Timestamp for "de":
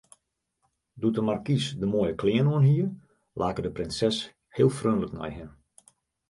1.17-1.21, 1.81-1.87, 3.65-3.71